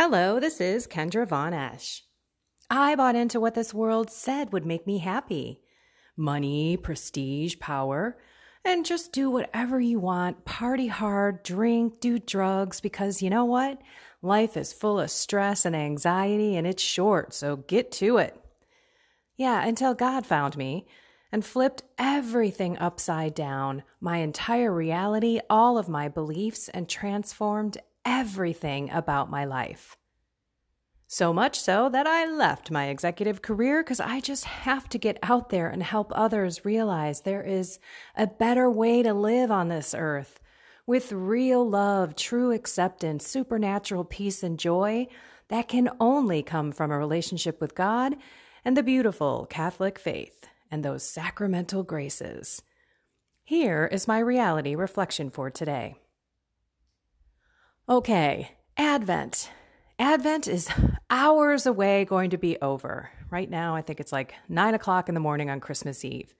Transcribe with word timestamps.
Hello, 0.00 0.38
this 0.38 0.60
is 0.60 0.86
Kendra 0.86 1.26
Von 1.26 1.52
Esch. 1.52 2.04
I 2.70 2.94
bought 2.94 3.16
into 3.16 3.40
what 3.40 3.56
this 3.56 3.74
world 3.74 4.12
said 4.12 4.52
would 4.52 4.64
make 4.64 4.86
me 4.86 4.98
happy 4.98 5.60
money, 6.16 6.76
prestige, 6.76 7.58
power, 7.58 8.16
and 8.64 8.86
just 8.86 9.12
do 9.12 9.28
whatever 9.28 9.80
you 9.80 9.98
want, 9.98 10.44
party 10.44 10.86
hard, 10.86 11.42
drink, 11.42 11.98
do 11.98 12.20
drugs, 12.20 12.80
because 12.80 13.22
you 13.22 13.28
know 13.28 13.44
what? 13.44 13.80
Life 14.22 14.56
is 14.56 14.72
full 14.72 15.00
of 15.00 15.10
stress 15.10 15.64
and 15.64 15.74
anxiety 15.74 16.54
and 16.54 16.64
it's 16.64 16.80
short, 16.80 17.34
so 17.34 17.56
get 17.56 17.90
to 17.90 18.18
it. 18.18 18.40
Yeah, 19.36 19.66
until 19.66 19.94
God 19.94 20.24
found 20.24 20.56
me 20.56 20.86
and 21.32 21.44
flipped 21.44 21.82
everything 21.98 22.78
upside 22.78 23.34
down, 23.34 23.82
my 24.00 24.18
entire 24.18 24.72
reality, 24.72 25.40
all 25.50 25.76
of 25.76 25.88
my 25.88 26.06
beliefs, 26.06 26.68
and 26.68 26.88
transformed 26.88 27.78
everything 28.08 28.90
about 28.90 29.30
my 29.30 29.44
life. 29.44 29.98
So 31.06 31.32
much 31.32 31.60
so 31.60 31.90
that 31.90 32.06
I 32.06 32.26
left 32.26 32.70
my 32.70 32.88
executive 32.88 33.42
career 33.42 33.82
because 33.82 34.00
I 34.00 34.20
just 34.20 34.44
have 34.44 34.88
to 34.88 34.98
get 34.98 35.18
out 35.22 35.50
there 35.50 35.68
and 35.68 35.82
help 35.82 36.10
others 36.14 36.64
realize 36.64 37.20
there 37.20 37.42
is 37.42 37.78
a 38.16 38.26
better 38.26 38.70
way 38.70 39.02
to 39.02 39.12
live 39.12 39.50
on 39.50 39.68
this 39.68 39.94
earth 39.96 40.40
with 40.86 41.12
real 41.12 41.68
love, 41.68 42.16
true 42.16 42.50
acceptance, 42.50 43.26
supernatural 43.26 44.04
peace, 44.04 44.42
and 44.42 44.58
joy 44.58 45.06
that 45.48 45.68
can 45.68 45.90
only 46.00 46.42
come 46.42 46.72
from 46.72 46.90
a 46.90 46.98
relationship 46.98 47.60
with 47.60 47.74
God 47.74 48.16
and 48.64 48.74
the 48.74 48.82
beautiful 48.82 49.46
Catholic 49.50 49.98
faith 49.98 50.46
and 50.70 50.82
those 50.82 51.02
sacramental 51.02 51.82
graces. 51.82 52.62
Here 53.44 53.86
is 53.86 54.08
my 54.08 54.18
reality 54.18 54.74
reflection 54.74 55.28
for 55.28 55.50
today. 55.50 55.96
Okay, 57.90 58.50
Advent. 58.76 59.50
Advent 59.98 60.46
is 60.46 60.68
hours 61.08 61.64
away, 61.64 62.04
going 62.04 62.28
to 62.28 62.36
be 62.36 62.58
over. 62.60 63.08
Right 63.30 63.48
now, 63.48 63.74
I 63.74 63.80
think 63.80 63.98
it's 63.98 64.12
like 64.12 64.34
nine 64.46 64.74
o'clock 64.74 65.08
in 65.08 65.14
the 65.14 65.22
morning 65.22 65.48
on 65.48 65.58
Christmas 65.58 66.04
Eve. 66.04 66.34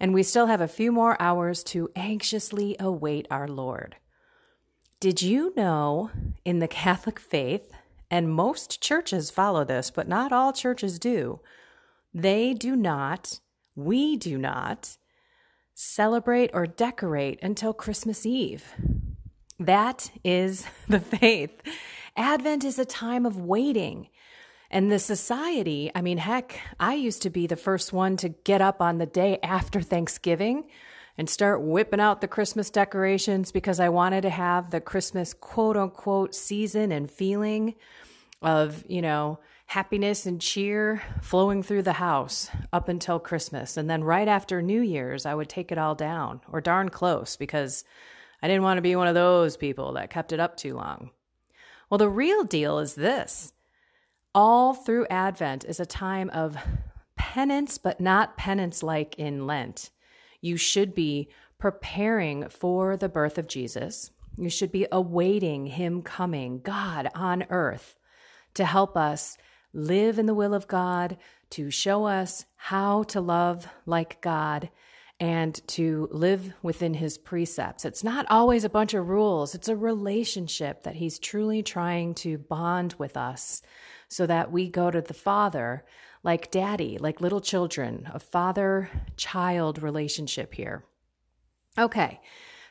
And 0.00 0.12
we 0.12 0.24
still 0.24 0.46
have 0.46 0.60
a 0.60 0.66
few 0.66 0.90
more 0.90 1.16
hours 1.22 1.62
to 1.64 1.88
anxiously 1.94 2.74
await 2.80 3.28
our 3.30 3.46
Lord. 3.46 3.94
Did 4.98 5.22
you 5.22 5.52
know 5.56 6.10
in 6.44 6.58
the 6.58 6.66
Catholic 6.66 7.20
faith, 7.20 7.70
and 8.10 8.28
most 8.28 8.82
churches 8.82 9.30
follow 9.30 9.62
this, 9.62 9.92
but 9.92 10.08
not 10.08 10.32
all 10.32 10.52
churches 10.52 10.98
do, 10.98 11.38
they 12.12 12.54
do 12.54 12.74
not, 12.74 13.38
we 13.76 14.16
do 14.16 14.36
not, 14.36 14.96
celebrate 15.74 16.50
or 16.52 16.66
decorate 16.66 17.38
until 17.40 17.72
Christmas 17.72 18.26
Eve. 18.26 18.74
That 19.58 20.10
is 20.24 20.66
the 20.88 21.00
faith. 21.00 21.60
Advent 22.16 22.64
is 22.64 22.78
a 22.78 22.84
time 22.84 23.26
of 23.26 23.36
waiting. 23.36 24.08
And 24.70 24.90
the 24.90 24.98
society, 24.98 25.92
I 25.94 26.02
mean, 26.02 26.18
heck, 26.18 26.58
I 26.80 26.94
used 26.94 27.22
to 27.22 27.30
be 27.30 27.46
the 27.46 27.56
first 27.56 27.92
one 27.92 28.16
to 28.18 28.30
get 28.30 28.60
up 28.60 28.80
on 28.80 28.98
the 28.98 29.06
day 29.06 29.38
after 29.42 29.80
Thanksgiving 29.80 30.64
and 31.16 31.30
start 31.30 31.62
whipping 31.62 32.00
out 32.00 32.20
the 32.20 32.28
Christmas 32.28 32.68
decorations 32.68 33.52
because 33.52 33.80
I 33.80 33.88
wanted 33.88 34.22
to 34.22 34.30
have 34.30 34.70
the 34.70 34.80
Christmas 34.80 35.32
quote 35.32 35.76
unquote 35.76 36.34
season 36.34 36.90
and 36.90 37.10
feeling 37.10 37.74
of, 38.42 38.84
you 38.88 39.00
know, 39.00 39.38
happiness 39.66 40.26
and 40.26 40.40
cheer 40.40 41.02
flowing 41.22 41.62
through 41.62 41.82
the 41.82 41.94
house 41.94 42.50
up 42.72 42.88
until 42.88 43.18
Christmas. 43.18 43.76
And 43.76 43.88
then 43.88 44.04
right 44.04 44.28
after 44.28 44.62
New 44.62 44.80
Year's, 44.80 45.26
I 45.26 45.34
would 45.34 45.48
take 45.48 45.72
it 45.72 45.78
all 45.78 45.94
down 45.94 46.40
or 46.50 46.60
darn 46.60 46.88
close 46.88 47.36
because 47.36 47.84
I 48.42 48.48
didn't 48.48 48.62
want 48.62 48.78
to 48.78 48.82
be 48.82 48.96
one 48.96 49.08
of 49.08 49.14
those 49.14 49.56
people 49.56 49.94
that 49.94 50.10
kept 50.10 50.32
it 50.32 50.40
up 50.40 50.56
too 50.56 50.74
long. 50.74 51.10
Well, 51.88 51.98
the 51.98 52.08
real 52.08 52.44
deal 52.44 52.78
is 52.78 52.94
this 52.94 53.52
all 54.34 54.74
through 54.74 55.06
Advent 55.08 55.64
is 55.64 55.80
a 55.80 55.86
time 55.86 56.28
of 56.30 56.58
penance, 57.16 57.78
but 57.78 58.00
not 58.00 58.36
penance 58.36 58.82
like 58.82 59.14
in 59.18 59.46
Lent. 59.46 59.90
You 60.42 60.56
should 60.56 60.94
be 60.94 61.28
preparing 61.58 62.48
for 62.50 62.96
the 62.96 63.08
birth 63.08 63.38
of 63.38 63.48
Jesus. 63.48 64.10
You 64.36 64.50
should 64.50 64.70
be 64.70 64.86
awaiting 64.92 65.66
him 65.66 66.02
coming, 66.02 66.60
God 66.60 67.08
on 67.14 67.46
earth, 67.48 67.96
to 68.54 68.66
help 68.66 68.96
us 68.96 69.38
live 69.72 70.18
in 70.18 70.26
the 70.26 70.34
will 70.34 70.52
of 70.52 70.68
God, 70.68 71.16
to 71.50 71.70
show 71.70 72.04
us 72.04 72.44
how 72.56 73.04
to 73.04 73.20
love 73.20 73.66
like 73.86 74.20
God, 74.20 74.68
and 75.18 75.66
to 75.68 76.08
live 76.10 76.52
within 76.62 76.94
his 76.94 77.16
precepts. 77.16 77.84
It's 77.84 78.04
not 78.04 78.26
always 78.28 78.64
a 78.64 78.68
bunch 78.68 78.94
of 78.94 79.08
rules, 79.08 79.54
it's 79.54 79.68
a 79.68 79.76
relationship 79.76 80.82
that 80.82 80.96
he's 80.96 81.18
truly 81.18 81.62
trying 81.62 82.14
to 82.16 82.38
bond 82.38 82.94
with 82.98 83.16
us 83.16 83.62
so 84.08 84.26
that 84.26 84.52
we 84.52 84.68
go 84.68 84.90
to 84.90 85.00
the 85.00 85.14
Father 85.14 85.84
like 86.26 86.50
daddy, 86.50 86.98
like 86.98 87.20
little 87.20 87.40
children, 87.40 88.10
a 88.12 88.18
father 88.18 88.90
child 89.16 89.80
relationship 89.80 90.54
here. 90.54 90.84
Okay, 91.78 92.20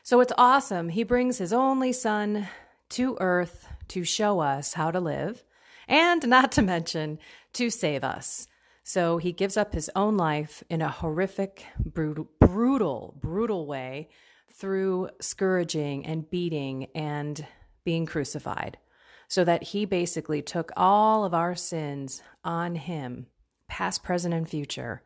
so 0.02 0.20
it's 0.20 0.32
awesome. 0.36 0.90
He 0.90 1.02
brings 1.04 1.38
his 1.38 1.54
only 1.54 1.90
son 1.90 2.48
to 2.90 3.16
earth 3.18 3.66
to 3.88 4.04
show 4.04 4.40
us 4.40 4.74
how 4.74 4.90
to 4.90 5.00
live, 5.00 5.42
and 5.88 6.28
not 6.28 6.52
to 6.52 6.62
mention 6.62 7.18
to 7.54 7.70
save 7.70 8.04
us. 8.04 8.46
So 8.88 9.18
he 9.18 9.32
gives 9.32 9.56
up 9.56 9.72
his 9.72 9.90
own 9.96 10.16
life 10.16 10.62
in 10.70 10.80
a 10.80 10.88
horrific, 10.88 11.66
brutal, 11.84 12.30
brutal, 12.38 13.16
brutal 13.20 13.66
way 13.66 14.08
through 14.48 15.08
scourging 15.20 16.06
and 16.06 16.30
beating 16.30 16.86
and 16.94 17.48
being 17.82 18.06
crucified. 18.06 18.78
So 19.26 19.42
that 19.42 19.64
he 19.64 19.86
basically 19.86 20.40
took 20.40 20.70
all 20.76 21.24
of 21.24 21.34
our 21.34 21.56
sins 21.56 22.22
on 22.44 22.76
him, 22.76 23.26
past, 23.66 24.04
present, 24.04 24.32
and 24.32 24.48
future, 24.48 25.02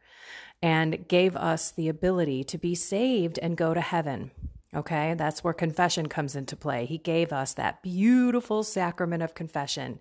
and 0.61 1.09
gave 1.09 1.35
us 1.35 1.71
the 1.71 1.89
ability 1.89 2.45
to 2.45 2.59
be 2.59 2.75
saved 2.75 3.39
and 3.39 3.57
go 3.57 3.73
to 3.73 3.81
heaven. 3.81 4.31
Okay, 4.75 5.15
that's 5.15 5.43
where 5.43 5.55
confession 5.55 6.07
comes 6.07 6.37
into 6.37 6.55
play. 6.55 6.85
He 6.85 6.99
gave 6.99 7.33
us 7.33 7.55
that 7.55 7.83
beautiful 7.83 8.63
sacrament 8.63 9.23
of 9.23 9.35
confession 9.35 10.01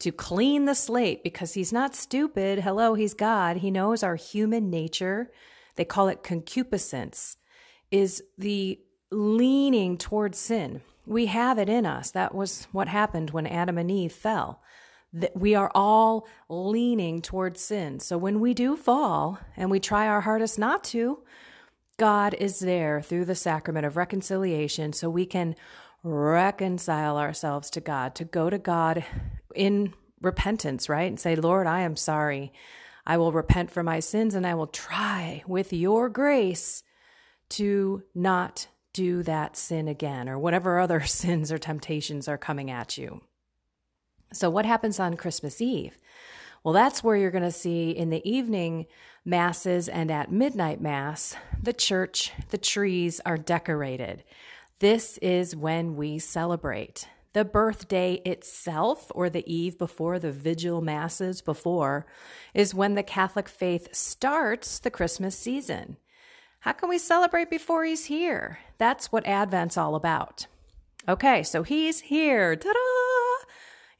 to 0.00 0.10
clean 0.10 0.64
the 0.64 0.74
slate 0.74 1.22
because 1.22 1.54
he's 1.54 1.72
not 1.72 1.94
stupid. 1.94 2.60
Hello, 2.60 2.94
he's 2.94 3.14
God. 3.14 3.58
He 3.58 3.70
knows 3.70 4.02
our 4.02 4.16
human 4.16 4.68
nature. 4.70 5.30
They 5.76 5.84
call 5.84 6.08
it 6.08 6.22
concupiscence, 6.22 7.36
is 7.90 8.22
the 8.36 8.80
leaning 9.10 9.96
towards 9.96 10.38
sin. 10.38 10.82
We 11.06 11.26
have 11.26 11.58
it 11.58 11.68
in 11.68 11.86
us. 11.86 12.10
That 12.10 12.34
was 12.34 12.66
what 12.72 12.88
happened 12.88 13.30
when 13.30 13.46
Adam 13.46 13.78
and 13.78 13.90
Eve 13.90 14.12
fell. 14.12 14.62
That 15.12 15.36
we 15.36 15.54
are 15.54 15.70
all 15.74 16.26
leaning 16.48 17.20
towards 17.20 17.60
sin. 17.60 18.00
So 18.00 18.16
when 18.16 18.40
we 18.40 18.54
do 18.54 18.76
fall 18.76 19.38
and 19.56 19.70
we 19.70 19.80
try 19.80 20.06
our 20.06 20.20
hardest 20.20 20.58
not 20.58 20.84
to, 20.84 21.18
God 21.98 22.34
is 22.34 22.60
there 22.60 23.02
through 23.02 23.24
the 23.24 23.34
sacrament 23.34 23.84
of 23.84 23.96
reconciliation 23.96 24.92
so 24.92 25.10
we 25.10 25.26
can 25.26 25.56
reconcile 26.02 27.18
ourselves 27.18 27.70
to 27.70 27.80
God, 27.80 28.14
to 28.14 28.24
go 28.24 28.48
to 28.48 28.58
God 28.58 29.04
in 29.54 29.94
repentance, 30.20 30.88
right? 30.88 31.08
And 31.08 31.18
say, 31.18 31.36
Lord, 31.36 31.66
I 31.66 31.80
am 31.80 31.96
sorry. 31.96 32.52
I 33.06 33.16
will 33.16 33.32
repent 33.32 33.70
for 33.70 33.82
my 33.82 34.00
sins 34.00 34.34
and 34.34 34.46
I 34.46 34.54
will 34.54 34.66
try 34.66 35.42
with 35.46 35.72
your 35.72 36.08
grace 36.08 36.82
to 37.50 38.02
not 38.14 38.68
do 38.92 39.22
that 39.22 39.56
sin 39.56 39.88
again 39.88 40.28
or 40.28 40.38
whatever 40.38 40.78
other 40.78 41.00
sins 41.04 41.50
or 41.50 41.58
temptations 41.58 42.28
are 42.28 42.38
coming 42.38 42.70
at 42.70 42.98
you. 42.98 43.22
So, 44.32 44.48
what 44.48 44.66
happens 44.66 45.00
on 45.00 45.16
Christmas 45.16 45.60
Eve? 45.60 45.98
Well, 46.62 46.74
that's 46.74 47.02
where 47.02 47.16
you're 47.16 47.30
going 47.30 47.42
to 47.42 47.50
see 47.50 47.90
in 47.90 48.10
the 48.10 48.28
evening 48.30 48.86
masses 49.24 49.88
and 49.88 50.10
at 50.10 50.30
midnight 50.30 50.80
mass, 50.80 51.34
the 51.60 51.72
church, 51.72 52.32
the 52.50 52.58
trees 52.58 53.20
are 53.24 53.38
decorated. 53.38 54.22
This 54.78 55.18
is 55.18 55.56
when 55.56 55.96
we 55.96 56.18
celebrate. 56.18 57.08
The 57.32 57.44
birthday 57.44 58.14
itself, 58.24 59.12
or 59.14 59.30
the 59.30 59.48
eve 59.52 59.78
before 59.78 60.18
the 60.18 60.32
vigil 60.32 60.80
masses 60.80 61.40
before, 61.40 62.06
is 62.54 62.74
when 62.74 62.96
the 62.96 63.04
Catholic 63.04 63.48
faith 63.48 63.94
starts 63.94 64.80
the 64.80 64.90
Christmas 64.90 65.38
season. 65.38 65.96
How 66.60 66.72
can 66.72 66.88
we 66.88 66.98
celebrate 66.98 67.48
before 67.48 67.84
he's 67.84 68.06
here? 68.06 68.58
That's 68.78 69.12
what 69.12 69.26
Advent's 69.26 69.76
all 69.76 69.94
about. 69.94 70.46
Okay, 71.08 71.42
so 71.44 71.62
he's 71.62 72.00
here. 72.00 72.56
Ta 72.56 72.72
da! 72.72 73.46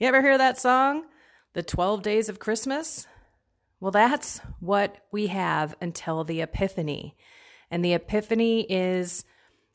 You 0.00 0.08
ever 0.08 0.22
hear 0.22 0.36
that 0.36 0.58
song? 0.58 1.04
The 1.52 1.62
12 1.62 2.02
Days 2.02 2.28
of 2.28 2.40
Christmas? 2.40 3.06
Well, 3.78 3.92
that's 3.92 4.40
what 4.58 4.96
we 5.10 5.28
have 5.28 5.74
until 5.80 6.24
the 6.24 6.42
Epiphany. 6.42 7.16
And 7.70 7.84
the 7.84 7.94
Epiphany 7.94 8.66
is, 8.68 9.24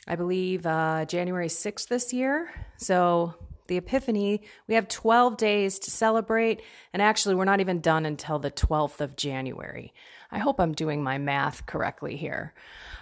I 0.07 0.15
believe, 0.15 0.65
uh, 0.65 1.05
January 1.05 1.47
6th 1.47 1.87
this 1.87 2.13
year. 2.13 2.49
So 2.77 3.33
the 3.67 3.77
Epiphany, 3.77 4.41
we 4.67 4.75
have 4.75 4.87
12 4.87 5.37
days 5.37 5.79
to 5.79 5.91
celebrate. 5.91 6.61
And 6.93 7.01
actually, 7.01 7.35
we're 7.35 7.45
not 7.45 7.59
even 7.59 7.81
done 7.81 8.05
until 8.05 8.39
the 8.39 8.51
12th 8.51 9.01
of 9.01 9.15
January. 9.15 9.93
I 10.31 10.39
hope 10.39 10.59
I'm 10.59 10.73
doing 10.73 11.03
my 11.03 11.17
math 11.17 11.65
correctly 11.65 12.17
here. 12.17 12.53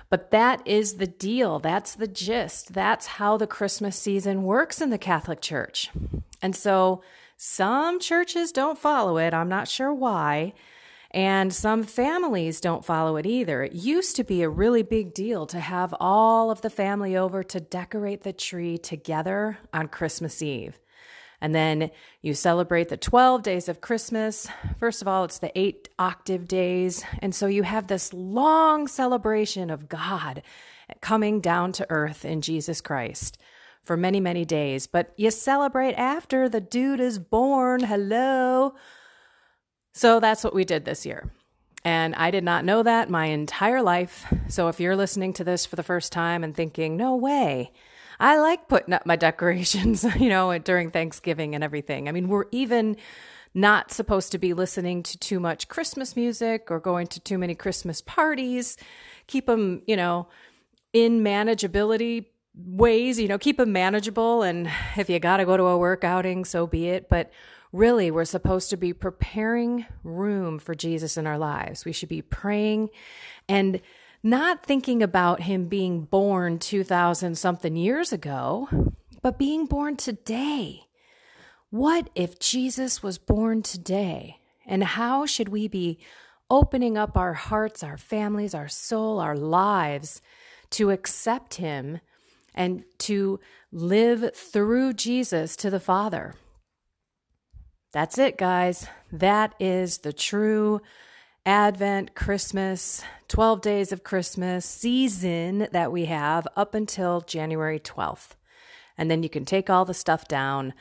But 0.09 0.31
that 0.31 0.61
is 0.67 0.95
the 0.95 1.07
deal. 1.07 1.59
That's 1.59 1.95
the 1.95 2.07
gist. 2.07 2.73
That's 2.73 3.07
how 3.07 3.37
the 3.37 3.47
Christmas 3.47 3.97
season 3.97 4.43
works 4.43 4.81
in 4.81 4.89
the 4.89 4.97
Catholic 4.97 5.41
Church. 5.41 5.89
And 6.41 6.55
so 6.55 7.01
some 7.37 7.99
churches 7.99 8.51
don't 8.51 8.77
follow 8.77 9.17
it. 9.17 9.33
I'm 9.33 9.49
not 9.49 9.67
sure 9.67 9.93
why. 9.93 10.53
And 11.13 11.53
some 11.53 11.83
families 11.83 12.59
don't 12.59 12.83
follow 12.83 13.17
it 13.17 13.27
either. 13.27 13.61
It 13.63 13.73
used 13.73 14.15
to 14.15 14.23
be 14.23 14.41
a 14.41 14.49
really 14.49 14.81
big 14.81 15.13
deal 15.13 15.45
to 15.47 15.59
have 15.59 15.93
all 15.99 16.49
of 16.49 16.61
the 16.61 16.71
family 16.71 17.15
over 17.15 17.43
to 17.43 17.59
decorate 17.59 18.23
the 18.23 18.33
tree 18.33 18.79
together 18.79 19.59
on 19.71 19.89
Christmas 19.89 20.41
Eve. 20.41 20.79
And 21.39 21.53
then 21.53 21.91
you 22.21 22.33
celebrate 22.33 22.89
the 22.89 22.97
12 22.97 23.43
days 23.43 23.69
of 23.69 23.81
Christmas. 23.81 24.47
First 24.79 25.01
of 25.01 25.07
all, 25.07 25.25
it's 25.25 25.39
the 25.39 25.51
eight 25.59 25.89
octave 25.99 26.47
days. 26.47 27.03
And 27.19 27.35
so 27.35 27.47
you 27.47 27.63
have 27.63 27.87
this 27.87 28.13
long 28.13 28.87
celebration 28.87 29.69
of 29.69 29.89
God 29.89 30.41
coming 31.01 31.41
down 31.41 31.73
to 31.73 31.85
earth 31.91 32.25
in 32.25 32.41
Jesus 32.41 32.81
Christ 32.81 33.37
for 33.83 33.97
many, 33.97 34.19
many 34.19 34.45
days. 34.45 34.87
But 34.87 35.13
you 35.17 35.29
celebrate 35.29 35.95
after 35.95 36.47
the 36.47 36.61
dude 36.61 37.01
is 37.01 37.19
born. 37.19 37.83
Hello. 37.83 38.73
So 39.93 40.19
that's 40.19 40.43
what 40.43 40.55
we 40.55 40.65
did 40.65 40.85
this 40.85 41.05
year. 41.05 41.31
And 41.85 42.15
I 42.15 42.31
did 42.31 42.43
not 42.43 42.65
know 42.65 42.81
that 42.83 43.09
my 43.09 43.27
entire 43.27 43.81
life. 43.81 44.25
So 44.47 44.67
if 44.67 44.79
you're 44.79 44.95
listening 44.95 45.33
to 45.33 45.43
this 45.43 45.65
for 45.65 45.75
the 45.75 45.83
first 45.83 46.11
time 46.11 46.43
and 46.43 46.55
thinking, 46.55 46.97
no 46.97 47.15
way, 47.15 47.71
I 48.19 48.39
like 48.39 48.67
putting 48.67 48.93
up 48.93 49.05
my 49.05 49.15
decorations, 49.27 50.03
you 50.19 50.29
know, 50.29 50.57
during 50.57 50.91
Thanksgiving 50.91 51.55
and 51.55 51.63
everything. 51.63 52.07
I 52.07 52.11
mean, 52.11 52.27
we're 52.27 52.45
even 52.51 52.97
not 53.53 53.91
supposed 53.91 54.31
to 54.31 54.39
be 54.39 54.53
listening 54.53 55.03
to 55.03 55.17
too 55.19 55.39
much 55.39 55.67
Christmas 55.67 56.15
music 56.15 56.71
or 56.71 56.79
going 56.79 57.05
to 57.07 57.19
too 57.19 57.37
many 57.37 57.53
Christmas 57.53 58.01
parties. 58.01 58.77
Keep 59.27 59.45
them, 59.45 59.83
you 59.85 59.95
know, 59.95 60.27
in 60.91 61.23
manageability 61.23 62.25
ways, 62.55 63.19
you 63.19 63.27
know, 63.27 63.37
keep 63.37 63.57
them 63.57 63.71
manageable. 63.71 64.43
And 64.43 64.69
if 64.95 65.09
you 65.09 65.19
got 65.19 65.37
to 65.37 65.45
go 65.45 65.57
to 65.57 65.63
a 65.63 65.77
work 65.77 66.03
outing, 66.03 66.45
so 66.45 66.67
be 66.67 66.87
it. 66.89 67.09
But 67.09 67.31
really, 67.71 68.11
we're 68.11 68.25
supposed 68.25 68.69
to 68.69 68.77
be 68.77 68.93
preparing 68.93 69.85
room 70.03 70.59
for 70.59 70.75
Jesus 70.75 71.17
in 71.17 71.25
our 71.27 71.37
lives. 71.37 71.85
We 71.85 71.91
should 71.91 72.09
be 72.09 72.21
praying 72.21 72.89
and 73.49 73.81
not 74.21 74.65
thinking 74.65 75.03
about 75.03 75.41
him 75.41 75.65
being 75.65 76.03
born 76.03 76.57
2000 76.59 77.37
something 77.37 77.75
years 77.75 78.13
ago, 78.13 78.69
but 79.21 79.37
being 79.37 79.65
born 79.65 79.97
today. 79.97 80.83
What 81.69 82.09
if 82.15 82.39
Jesus 82.39 83.03
was 83.03 83.17
born 83.17 83.63
today? 83.63 84.37
And 84.65 84.83
how 84.83 85.25
should 85.25 85.49
we 85.49 85.67
be 85.67 85.99
opening 86.49 86.97
up 86.97 87.17
our 87.17 87.33
hearts, 87.33 87.83
our 87.83 87.97
families, 87.97 88.53
our 88.53 88.69
soul, 88.69 89.19
our 89.19 89.35
lives 89.35 90.21
to 90.69 90.91
accept 90.91 91.55
him 91.55 91.99
and 92.53 92.83
to 92.99 93.39
live 93.71 94.35
through 94.35 94.93
Jesus 94.93 95.55
to 95.57 95.69
the 95.69 95.79
Father? 95.79 96.35
That's 97.91 98.17
it, 98.17 98.37
guys. 98.37 98.87
That 99.11 99.53
is 99.59 99.99
the 99.99 100.13
true 100.13 100.81
Advent, 101.45 102.15
Christmas, 102.15 103.03
12 103.27 103.61
days 103.61 103.91
of 103.91 104.03
Christmas 104.03 104.65
season 104.65 105.67
that 105.71 105.91
we 105.91 106.05
have 106.05 106.47
up 106.55 106.73
until 106.73 107.21
January 107.21 107.79
12th. 107.79 108.29
And 108.97 109.11
then 109.11 109.23
you 109.23 109.29
can 109.29 109.43
take 109.43 109.69
all 109.69 109.85
the 109.85 109.93
stuff 109.93 110.27
down 110.27 110.73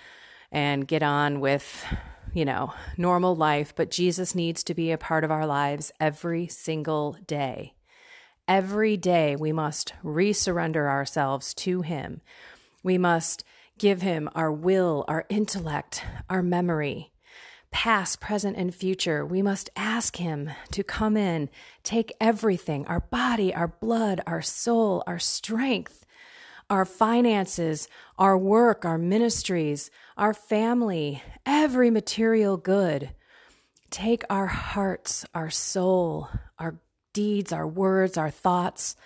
and 0.53 0.87
get 0.87 1.03
on 1.03 1.41
with, 1.41 1.85
you 2.33 2.45
know, 2.45 2.75
normal 2.97 3.35
life. 3.35 3.75
But 3.75 3.91
Jesus 3.91 4.35
needs 4.35 4.63
to 4.65 4.75
be 4.75 4.93
a 4.93 4.99
part 4.99 5.25
of 5.25 5.31
our 5.31 5.47
lives 5.47 5.91
every 5.99 6.47
single 6.47 7.17
day. 7.27 7.75
Every 8.49 8.97
day 8.97 9.37
we 9.37 9.53
must 9.53 9.95
resurrender 10.05 10.89
ourselves 10.89 11.55
to 11.55 11.83
Him. 11.83 12.21
We 12.83 12.99
must 12.99 13.45
give 13.83 14.03
him 14.03 14.29
our 14.35 14.53
will, 14.53 15.05
our 15.09 15.27
intellect, 15.29 16.05
our 16.31 16.41
memory, 16.41 17.11
past, 17.73 18.21
present, 18.21 18.57
and 18.57 18.73
future. 18.73 19.27
We 19.27 19.43
must 19.43 19.71
ask 19.75 20.17
him 20.17 20.51
to 20.71 20.85
come 20.85 21.17
in, 21.17 21.51
take 21.83 22.13
everything 22.21 22.87
our 22.87 23.01
body, 23.01 23.53
our 23.53 23.69
blood, 23.69 24.21
our 24.25 24.41
soul, 24.41 25.03
our 25.07 25.19
strength, 25.19 26.07
our 26.71 26.85
finances, 26.85 27.89
our 28.19 28.39
work, 28.39 28.85
our 28.85 28.99
ministries, 28.99 29.91
our 30.17 30.33
family, 30.33 31.23
every 31.45 31.91
material 31.91 32.57
good. 32.57 33.11
Take 33.91 34.23
our 34.31 34.47
hearts, 34.47 35.27
our 35.35 35.51
soul, 35.51 36.29
deeds, 37.13 37.53
our 37.53 37.67
words, 37.67 38.17
our 38.17 38.31
thoughts. 38.31 38.97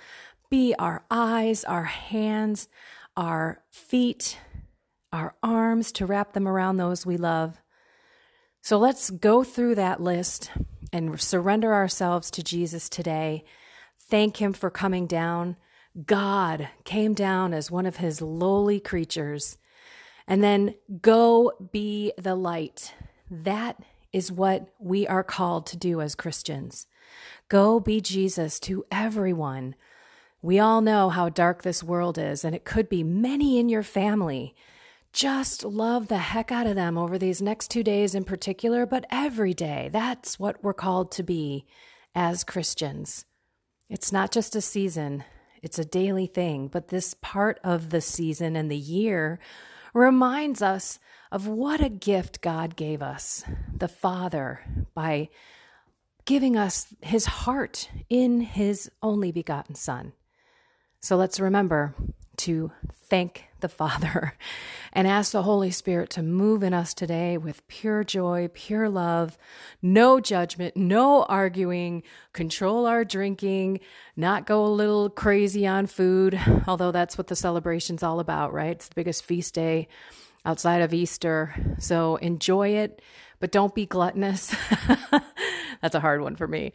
Be 0.50 0.74
our 0.78 1.04
eyes, 1.10 1.64
our 1.64 1.84
hands, 1.84 2.68
our 3.16 3.62
feet, 3.70 4.38
our 5.12 5.34
arms 5.42 5.92
to 5.92 6.06
wrap 6.06 6.32
them 6.32 6.46
around 6.46 6.76
those 6.76 7.06
we 7.06 7.16
love. 7.16 7.60
So 8.62 8.78
let's 8.78 9.10
go 9.10 9.44
through 9.44 9.76
that 9.76 10.00
list 10.00 10.50
and 10.92 11.20
surrender 11.20 11.72
ourselves 11.72 12.30
to 12.32 12.42
Jesus 12.42 12.88
today. 12.88 13.44
Thank 13.98 14.38
Him 14.38 14.52
for 14.52 14.70
coming 14.70 15.06
down. 15.06 15.56
God 16.04 16.68
came 16.84 17.14
down 17.14 17.54
as 17.54 17.70
one 17.70 17.86
of 17.86 17.96
His 17.96 18.20
lowly 18.20 18.80
creatures. 18.80 19.56
And 20.28 20.42
then 20.42 20.74
go 21.00 21.52
be 21.72 22.12
the 22.18 22.34
light. 22.34 22.94
That 23.30 23.80
is 24.12 24.32
what 24.32 24.68
we 24.78 25.06
are 25.06 25.24
called 25.24 25.66
to 25.66 25.76
do 25.76 26.00
as 26.00 26.14
Christians. 26.14 26.86
Go 27.48 27.78
be 27.78 28.00
Jesus 28.00 28.58
to 28.60 28.84
everyone. 28.90 29.76
We 30.42 30.58
all 30.58 30.80
know 30.80 31.10
how 31.10 31.28
dark 31.28 31.62
this 31.62 31.82
world 31.82 32.18
is, 32.18 32.44
and 32.44 32.56
it 32.56 32.64
could 32.64 32.88
be 32.88 33.04
many 33.04 33.58
in 33.60 33.68
your 33.68 33.84
family. 33.84 34.52
Just 35.12 35.64
love 35.64 36.08
the 36.08 36.18
heck 36.18 36.50
out 36.50 36.66
of 36.66 36.74
them 36.74 36.98
over 36.98 37.16
these 37.16 37.40
next 37.40 37.68
two 37.70 37.84
days 37.84 38.16
in 38.16 38.24
particular, 38.24 38.84
but 38.84 39.06
every 39.10 39.54
day. 39.54 39.88
That's 39.92 40.40
what 40.40 40.62
we're 40.62 40.74
called 40.74 41.12
to 41.12 41.22
be 41.22 41.66
as 42.16 42.42
Christians. 42.42 43.26
It's 43.88 44.10
not 44.10 44.32
just 44.32 44.56
a 44.56 44.60
season, 44.60 45.22
it's 45.62 45.78
a 45.78 45.84
daily 45.84 46.26
thing, 46.26 46.66
but 46.66 46.88
this 46.88 47.14
part 47.14 47.60
of 47.62 47.90
the 47.90 48.00
season 48.00 48.56
and 48.56 48.68
the 48.68 48.76
year 48.76 49.38
reminds 49.94 50.62
us 50.62 50.98
of 51.30 51.46
what 51.46 51.80
a 51.80 51.88
gift 51.88 52.40
God 52.40 52.74
gave 52.74 53.02
us, 53.02 53.44
the 53.72 53.88
Father, 53.88 54.60
by 54.94 55.28
giving 56.26 56.56
us 56.56 56.88
his 57.00 57.24
heart 57.24 57.88
in 58.10 58.42
his 58.42 58.90
only 59.02 59.32
begotten 59.32 59.74
Son. 59.74 60.12
So 61.00 61.16
let's 61.16 61.40
remember 61.40 61.94
to 62.38 62.72
thank 62.92 63.44
the 63.60 63.68
Father 63.68 64.34
and 64.92 65.06
ask 65.06 65.32
the 65.32 65.44
Holy 65.44 65.70
Spirit 65.70 66.10
to 66.10 66.22
move 66.22 66.62
in 66.62 66.74
us 66.74 66.92
today 66.94 67.38
with 67.38 67.66
pure 67.68 68.02
joy, 68.02 68.48
pure 68.52 68.88
love, 68.88 69.38
no 69.80 70.20
judgment, 70.20 70.76
no 70.76 71.22
arguing, 71.24 72.02
control 72.32 72.86
our 72.86 73.04
drinking, 73.04 73.80
not 74.16 74.46
go 74.46 74.64
a 74.64 74.68
little 74.68 75.08
crazy 75.08 75.66
on 75.66 75.86
food, 75.86 76.38
although 76.66 76.92
that's 76.92 77.16
what 77.16 77.28
the 77.28 77.36
celebration's 77.36 78.02
all 78.02 78.20
about, 78.20 78.52
right? 78.52 78.72
It's 78.72 78.88
the 78.88 78.94
biggest 78.96 79.24
feast 79.24 79.54
day 79.54 79.86
outside 80.44 80.82
of 80.82 80.92
Easter. 80.92 81.54
So 81.78 82.16
enjoy 82.16 82.70
it, 82.70 83.00
but 83.38 83.52
don't 83.52 83.74
be 83.74 83.86
gluttonous. 83.86 84.54
that's 85.82 85.94
a 85.94 86.00
hard 86.00 86.20
one 86.20 86.36
for 86.36 86.46
me. 86.46 86.72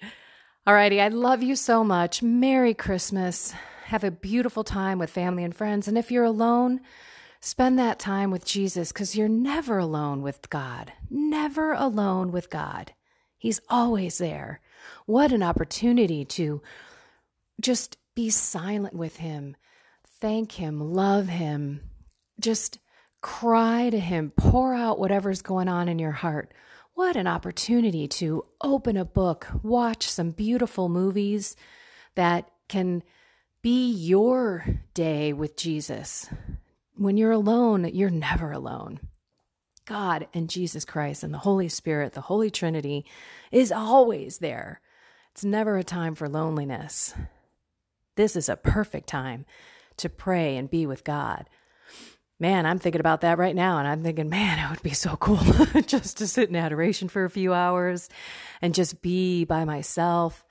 Alrighty, 0.67 1.01
I 1.01 1.07
love 1.07 1.41
you 1.41 1.55
so 1.55 1.83
much. 1.83 2.21
Merry 2.21 2.73
Christmas. 2.73 3.53
Have 3.85 4.03
a 4.03 4.11
beautiful 4.11 4.63
time 4.63 4.99
with 4.99 5.09
family 5.09 5.43
and 5.43 5.55
friends. 5.55 5.87
And 5.87 5.97
if 5.97 6.11
you're 6.11 6.23
alone, 6.23 6.81
spend 7.39 7.79
that 7.79 7.99
time 7.99 8.31
with 8.31 8.45
Jesus 8.45 8.91
because 8.91 9.15
you're 9.15 9.27
never 9.27 9.79
alone 9.79 10.21
with 10.21 10.49
God. 10.49 10.93
Never 11.09 11.73
alone 11.73 12.31
with 12.31 12.49
God. 12.49 12.93
He's 13.37 13.59
always 13.69 14.19
there. 14.19 14.61
What 15.07 15.31
an 15.31 15.41
opportunity 15.41 16.23
to 16.25 16.61
just 17.59 17.97
be 18.15 18.29
silent 18.29 18.93
with 18.93 19.17
Him, 19.17 19.55
thank 20.19 20.53
Him, 20.53 20.93
love 20.93 21.27
Him, 21.27 21.81
just 22.39 22.79
cry 23.21 23.89
to 23.89 23.99
Him, 23.99 24.31
pour 24.35 24.73
out 24.73 24.99
whatever's 24.99 25.41
going 25.41 25.67
on 25.67 25.87
in 25.87 25.99
your 25.99 26.11
heart. 26.11 26.53
What 26.93 27.15
an 27.15 27.25
opportunity 27.25 28.07
to 28.07 28.45
open 28.61 28.97
a 28.97 29.05
book, 29.05 29.47
watch 29.63 30.09
some 30.09 30.31
beautiful 30.31 30.89
movies 30.89 31.55
that 32.15 32.51
can 32.67 33.03
be 33.61 33.89
your 33.91 34.65
day 34.93 35.31
with 35.31 35.55
Jesus. 35.55 36.29
When 36.95 37.15
you're 37.15 37.31
alone, 37.31 37.89
you're 37.93 38.09
never 38.09 38.51
alone. 38.51 38.99
God 39.85 40.27
and 40.33 40.49
Jesus 40.49 40.85
Christ 40.85 41.23
and 41.23 41.33
the 41.33 41.39
Holy 41.39 41.69
Spirit, 41.69 42.13
the 42.13 42.21
Holy 42.21 42.51
Trinity, 42.51 43.05
is 43.51 43.71
always 43.71 44.39
there. 44.39 44.81
It's 45.31 45.45
never 45.45 45.77
a 45.77 45.83
time 45.83 46.13
for 46.13 46.27
loneliness. 46.27 47.13
This 48.15 48.35
is 48.35 48.49
a 48.49 48.57
perfect 48.57 49.07
time 49.07 49.45
to 49.97 50.09
pray 50.09 50.57
and 50.57 50.69
be 50.69 50.85
with 50.85 51.03
God 51.03 51.49
man, 52.41 52.65
I'm 52.65 52.79
thinking 52.79 52.99
about 52.99 53.21
that 53.21 53.37
right 53.37 53.55
now. 53.55 53.77
And 53.77 53.87
I'm 53.87 54.01
thinking, 54.01 54.27
man, 54.27 54.57
it 54.57 54.69
would 54.71 54.81
be 54.81 54.95
so 54.95 55.15
cool 55.15 55.37
just 55.85 56.17
to 56.17 56.27
sit 56.27 56.49
in 56.49 56.55
adoration 56.55 57.07
for 57.07 57.23
a 57.23 57.29
few 57.29 57.53
hours 57.53 58.09
and 58.63 58.73
just 58.73 59.03
be 59.03 59.45
by 59.45 59.63
myself 59.63 60.43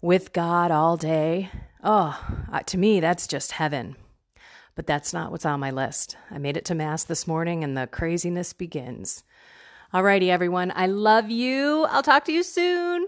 with 0.00 0.32
God 0.32 0.70
all 0.70 0.96
day. 0.96 1.50
Oh, 1.84 2.18
to 2.64 2.78
me, 2.78 2.98
that's 2.98 3.26
just 3.26 3.52
heaven. 3.52 3.96
But 4.74 4.86
that's 4.86 5.12
not 5.12 5.30
what's 5.30 5.44
on 5.44 5.60
my 5.60 5.70
list. 5.70 6.16
I 6.30 6.38
made 6.38 6.56
it 6.56 6.64
to 6.64 6.74
Mass 6.74 7.04
this 7.04 7.26
morning 7.26 7.62
and 7.62 7.76
the 7.76 7.86
craziness 7.86 8.54
begins. 8.54 9.22
Alrighty, 9.92 10.28
everyone. 10.28 10.72
I 10.74 10.86
love 10.86 11.30
you. 11.30 11.84
I'll 11.90 12.02
talk 12.02 12.24
to 12.24 12.32
you 12.32 12.42
soon. 12.42 13.06